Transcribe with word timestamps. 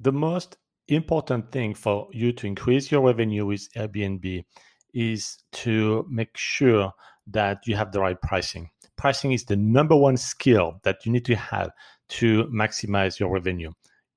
the 0.00 0.12
most 0.12 0.56
important 0.88 1.52
thing 1.52 1.74
for 1.74 2.08
you 2.12 2.32
to 2.32 2.46
increase 2.46 2.90
your 2.90 3.02
revenue 3.02 3.46
with 3.46 3.68
Airbnb 3.76 4.44
is 4.94 5.38
to 5.52 6.04
make 6.10 6.36
sure 6.36 6.92
that 7.26 7.66
you 7.66 7.76
have 7.76 7.92
the 7.92 8.00
right 8.00 8.20
pricing. 8.22 8.68
Pricing 8.96 9.32
is 9.32 9.44
the 9.44 9.56
number 9.56 9.94
one 9.94 10.16
skill 10.16 10.80
that 10.82 11.06
you 11.06 11.12
need 11.12 11.24
to 11.26 11.36
have 11.36 11.70
to 12.08 12.44
maximize 12.46 13.20
your 13.20 13.32
revenue. 13.32 13.70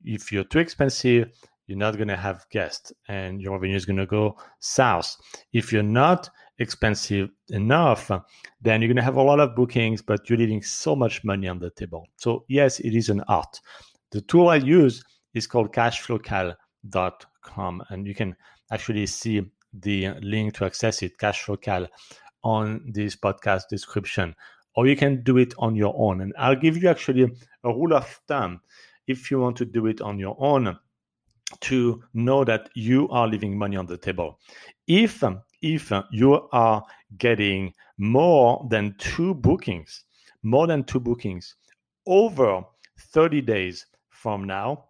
If 0.03 0.31
you're 0.31 0.45
too 0.45 0.59
expensive, 0.59 1.29
you're 1.67 1.77
not 1.77 1.95
going 1.95 2.07
to 2.07 2.17
have 2.17 2.45
guests 2.49 2.91
and 3.07 3.41
your 3.41 3.53
revenue 3.53 3.75
is 3.75 3.85
going 3.85 3.97
to 3.97 4.05
go 4.05 4.35
south. 4.59 5.15
If 5.53 5.71
you're 5.71 5.83
not 5.83 6.29
expensive 6.59 7.29
enough, 7.49 8.09
then 8.61 8.81
you're 8.81 8.89
going 8.89 8.95
to 8.97 9.03
have 9.03 9.15
a 9.15 9.21
lot 9.21 9.39
of 9.39 9.55
bookings, 9.55 10.01
but 10.01 10.29
you're 10.29 10.39
leaving 10.39 10.61
so 10.61 10.95
much 10.95 11.23
money 11.23 11.47
on 11.47 11.59
the 11.59 11.69
table. 11.71 12.05
So, 12.17 12.45
yes, 12.47 12.79
it 12.79 12.95
is 12.95 13.09
an 13.09 13.21
art. 13.27 13.59
The 14.11 14.21
tool 14.21 14.49
I 14.49 14.57
use 14.57 15.03
is 15.33 15.47
called 15.47 15.73
cashflowcal.com, 15.73 17.83
and 17.89 18.07
you 18.07 18.15
can 18.15 18.35
actually 18.71 19.05
see 19.05 19.41
the 19.73 20.09
link 20.21 20.53
to 20.55 20.65
access 20.65 21.01
it, 21.01 21.17
Cashflowcal, 21.17 21.87
on 22.43 22.91
this 22.91 23.15
podcast 23.15 23.63
description, 23.69 24.35
or 24.75 24.87
you 24.87 24.95
can 24.95 25.23
do 25.23 25.37
it 25.37 25.53
on 25.57 25.75
your 25.75 25.95
own. 25.97 26.21
And 26.21 26.33
I'll 26.37 26.55
give 26.55 26.77
you 26.77 26.89
actually 26.89 27.23
a 27.63 27.69
rule 27.69 27.93
of 27.93 28.05
thumb 28.27 28.61
if 29.07 29.31
you 29.31 29.39
want 29.39 29.57
to 29.57 29.65
do 29.65 29.87
it 29.87 30.01
on 30.01 30.19
your 30.19 30.35
own 30.39 30.77
to 31.61 32.03
know 32.13 32.43
that 32.43 32.69
you 32.75 33.09
are 33.09 33.27
leaving 33.27 33.57
money 33.57 33.77
on 33.77 33.85
the 33.85 33.97
table. 33.97 34.39
If 34.87 35.23
if 35.61 35.91
you 36.11 36.49
are 36.51 36.83
getting 37.17 37.73
more 37.97 38.65
than 38.69 38.95
two 38.97 39.33
bookings, 39.35 40.03
more 40.41 40.67
than 40.67 40.83
two 40.83 40.99
bookings 40.99 41.55
over 42.05 42.63
30 42.99 43.41
days 43.41 43.85
from 44.09 44.43
now, 44.43 44.85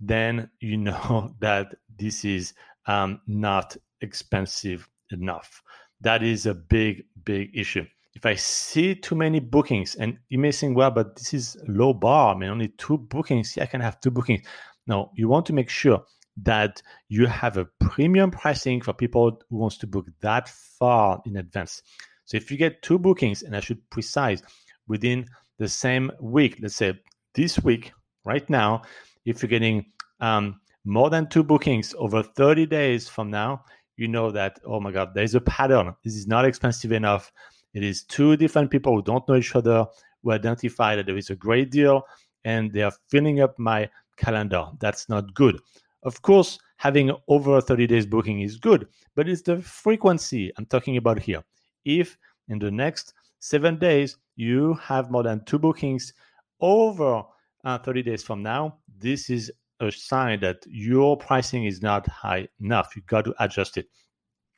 then 0.00 0.50
you 0.60 0.76
know 0.76 1.34
that 1.40 1.74
this 1.98 2.24
is 2.24 2.54
um, 2.86 3.20
not 3.26 3.76
expensive 4.00 4.88
enough. 5.10 5.62
That 6.00 6.22
is 6.22 6.46
a 6.46 6.54
big, 6.54 7.04
big 7.24 7.50
issue. 7.54 7.84
If 8.14 8.26
I 8.26 8.34
see 8.34 8.94
too 8.94 9.14
many 9.14 9.40
bookings, 9.40 9.94
and 9.94 10.18
you 10.28 10.38
may 10.38 10.52
think, 10.52 10.76
well, 10.76 10.90
but 10.90 11.16
this 11.16 11.34
is 11.34 11.56
low 11.68 11.92
bar. 11.92 12.34
I 12.34 12.38
mean, 12.38 12.50
only 12.50 12.68
two 12.68 12.98
bookings. 12.98 13.56
Yeah, 13.56 13.64
I 13.64 13.66
can 13.66 13.80
have 13.80 14.00
two 14.00 14.10
bookings. 14.10 14.42
No, 14.86 15.10
you 15.14 15.28
want 15.28 15.46
to 15.46 15.52
make 15.52 15.68
sure 15.68 16.02
that 16.42 16.82
you 17.08 17.26
have 17.26 17.56
a 17.56 17.66
premium 17.80 18.30
pricing 18.30 18.80
for 18.80 18.92
people 18.92 19.40
who 19.50 19.56
wants 19.56 19.76
to 19.78 19.86
book 19.86 20.06
that 20.20 20.48
far 20.48 21.20
in 21.26 21.36
advance. 21.36 21.82
So 22.24 22.36
if 22.36 22.50
you 22.50 22.56
get 22.56 22.82
two 22.82 22.98
bookings, 22.98 23.42
and 23.42 23.56
I 23.56 23.60
should 23.60 23.88
precise 23.90 24.42
within 24.86 25.26
the 25.58 25.68
same 25.68 26.10
week, 26.20 26.58
let's 26.60 26.76
say 26.76 26.98
this 27.34 27.62
week, 27.62 27.92
right 28.24 28.48
now, 28.48 28.82
if 29.28 29.42
you're 29.42 29.48
getting 29.48 29.84
um, 30.20 30.58
more 30.86 31.10
than 31.10 31.28
two 31.28 31.42
bookings 31.42 31.94
over 31.98 32.22
30 32.22 32.64
days 32.64 33.08
from 33.08 33.30
now, 33.30 33.62
you 33.98 34.08
know 34.08 34.30
that, 34.30 34.58
oh 34.64 34.80
my 34.80 34.90
God, 34.90 35.10
there's 35.14 35.34
a 35.34 35.40
pattern. 35.40 35.94
This 36.02 36.16
is 36.16 36.26
not 36.26 36.46
expensive 36.46 36.92
enough. 36.92 37.30
It 37.74 37.84
is 37.84 38.04
two 38.04 38.38
different 38.38 38.70
people 38.70 38.94
who 38.94 39.02
don't 39.02 39.28
know 39.28 39.36
each 39.36 39.54
other 39.54 39.84
who 40.22 40.32
identify 40.32 40.96
that 40.96 41.04
there 41.04 41.18
is 41.18 41.28
a 41.28 41.36
great 41.36 41.70
deal 41.70 42.02
and 42.44 42.72
they 42.72 42.82
are 42.82 42.92
filling 43.08 43.40
up 43.40 43.58
my 43.58 43.90
calendar. 44.16 44.64
That's 44.80 45.10
not 45.10 45.34
good. 45.34 45.60
Of 46.04 46.22
course, 46.22 46.58
having 46.78 47.12
over 47.28 47.60
30 47.60 47.86
days 47.86 48.06
booking 48.06 48.40
is 48.40 48.56
good, 48.56 48.88
but 49.14 49.28
it's 49.28 49.42
the 49.42 49.60
frequency 49.60 50.52
I'm 50.56 50.64
talking 50.64 50.96
about 50.96 51.18
here. 51.18 51.44
If 51.84 52.16
in 52.48 52.58
the 52.58 52.70
next 52.70 53.12
seven 53.40 53.78
days 53.78 54.16
you 54.36 54.72
have 54.74 55.10
more 55.10 55.22
than 55.22 55.44
two 55.44 55.58
bookings 55.58 56.14
over 56.60 57.24
uh, 57.64 57.78
30 57.78 58.02
days 58.02 58.22
from 58.22 58.42
now, 58.42 58.78
this 58.98 59.30
is 59.30 59.50
a 59.80 59.90
sign 59.90 60.40
that 60.40 60.58
your 60.66 61.16
pricing 61.16 61.64
is 61.64 61.82
not 61.82 62.06
high 62.06 62.48
enough. 62.60 62.96
You 62.96 63.02
got 63.06 63.24
to 63.26 63.34
adjust 63.38 63.76
it. 63.76 63.86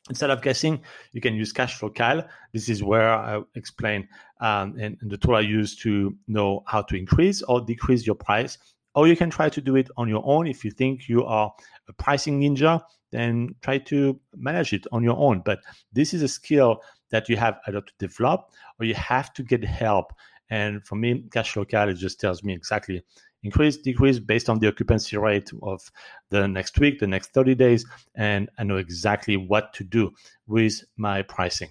Instead 0.08 0.30
of 0.30 0.40
guessing, 0.40 0.80
you 1.12 1.20
can 1.20 1.34
use 1.34 1.52
Cashflow 1.52 1.94
Cal. 1.94 2.26
This 2.52 2.68
is 2.68 2.82
where 2.82 3.12
I 3.12 3.40
explain 3.54 4.08
um, 4.40 4.76
and, 4.80 4.96
and 5.00 5.10
the 5.10 5.18
tool 5.18 5.36
I 5.36 5.40
use 5.40 5.76
to 5.76 6.16
know 6.26 6.62
how 6.66 6.82
to 6.82 6.96
increase 6.96 7.42
or 7.42 7.60
decrease 7.60 8.06
your 8.06 8.16
price 8.16 8.56
or 8.94 9.06
you 9.06 9.16
can 9.16 9.30
try 9.30 9.48
to 9.48 9.60
do 9.60 9.76
it 9.76 9.88
on 9.96 10.08
your 10.08 10.22
own 10.24 10.46
if 10.46 10.64
you 10.64 10.70
think 10.70 11.08
you 11.08 11.24
are 11.24 11.52
a 11.88 11.92
pricing 11.92 12.40
ninja 12.40 12.82
then 13.12 13.54
try 13.62 13.78
to 13.78 14.18
manage 14.36 14.72
it 14.72 14.86
on 14.92 15.02
your 15.02 15.16
own 15.16 15.42
but 15.44 15.60
this 15.92 16.14
is 16.14 16.22
a 16.22 16.28
skill 16.28 16.80
that 17.10 17.28
you 17.28 17.36
have 17.36 17.58
either 17.66 17.80
to 17.80 17.92
develop 17.98 18.50
or 18.78 18.86
you 18.86 18.94
have 18.94 19.32
to 19.32 19.42
get 19.42 19.64
help 19.64 20.12
and 20.50 20.84
for 20.84 20.96
me 20.96 21.22
Cashflow 21.30 21.88
it 21.88 21.94
just 21.94 22.20
tells 22.20 22.42
me 22.42 22.52
exactly 22.52 23.02
increase 23.42 23.76
decrease 23.78 24.18
based 24.18 24.50
on 24.50 24.58
the 24.58 24.68
occupancy 24.68 25.16
rate 25.16 25.50
of 25.62 25.90
the 26.28 26.46
next 26.46 26.78
week 26.78 26.98
the 26.98 27.06
next 27.06 27.32
30 27.32 27.54
days 27.54 27.86
and 28.14 28.50
i 28.58 28.64
know 28.64 28.76
exactly 28.76 29.36
what 29.36 29.72
to 29.72 29.84
do 29.84 30.12
with 30.46 30.82
my 30.96 31.22
pricing 31.22 31.70